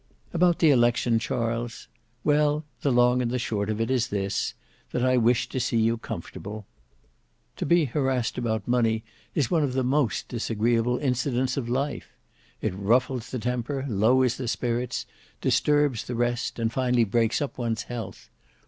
[0.33, 1.87] "About the election, Charles.
[2.23, 4.55] Well, the long and short of it is this:
[4.93, 6.65] that I wish to see you comfortable.
[7.57, 9.03] To be harassed about money
[9.35, 12.13] is one of the most disagreeable incidents of life.
[12.63, 15.05] It ruffles the temper, lowers the spirits,
[15.39, 18.31] disturbs the rest, and finally breaks up one's health.